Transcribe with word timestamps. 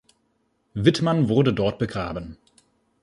Wittmann 0.73 1.29
wurde 1.29 1.53
dort 1.53 1.77
begraben. 1.77 2.39